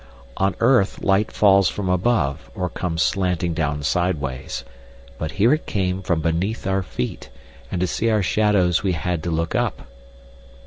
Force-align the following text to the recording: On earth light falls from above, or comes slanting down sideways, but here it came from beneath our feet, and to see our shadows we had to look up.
On 0.35 0.55
earth 0.61 1.03
light 1.03 1.31
falls 1.31 1.69
from 1.69 1.87
above, 1.87 2.49
or 2.55 2.69
comes 2.69 3.03
slanting 3.03 3.53
down 3.53 3.83
sideways, 3.83 4.63
but 5.19 5.33
here 5.33 5.53
it 5.53 5.67
came 5.67 6.01
from 6.01 6.21
beneath 6.21 6.65
our 6.65 6.81
feet, 6.81 7.29
and 7.71 7.79
to 7.81 7.85
see 7.85 8.09
our 8.09 8.23
shadows 8.23 8.81
we 8.81 8.93
had 8.93 9.21
to 9.21 9.29
look 9.29 9.53
up. 9.53 9.83